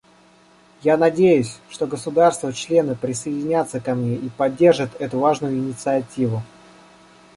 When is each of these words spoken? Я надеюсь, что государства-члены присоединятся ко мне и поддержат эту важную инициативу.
Я 0.81 0.97
надеюсь, 0.97 1.59
что 1.69 1.85
государства-члены 1.85 2.95
присоединятся 2.95 3.79
ко 3.79 3.93
мне 3.93 4.15
и 4.15 4.29
поддержат 4.29 4.99
эту 4.99 5.19
важную 5.19 5.55
инициативу. 5.55 6.41